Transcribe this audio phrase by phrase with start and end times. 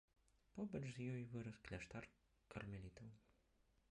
[0.53, 2.03] Побач з ёй вырас кляштар
[2.55, 3.09] кармелітаў.